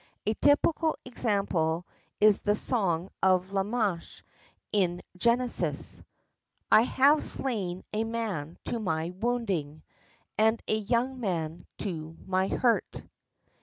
[0.25, 1.85] A typical example
[2.19, 4.23] is the Song of Lamech
[4.73, 6.01] in Genesis—
[6.71, 9.83] "I have slain a man to my wounding,
[10.39, 13.03] And a young man to my hurt."